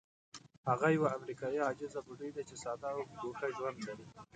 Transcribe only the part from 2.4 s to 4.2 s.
چې ساده او ګوښه ژوند لري.